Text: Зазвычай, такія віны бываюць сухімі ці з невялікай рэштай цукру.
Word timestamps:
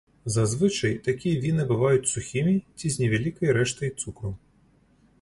Зазвычай, 0.35 0.95
такія 1.07 1.35
віны 1.43 1.67
бываюць 1.73 2.09
сухімі 2.15 2.57
ці 2.77 2.93
з 2.97 3.05
невялікай 3.05 3.49
рэштай 3.59 3.97
цукру. 4.03 4.37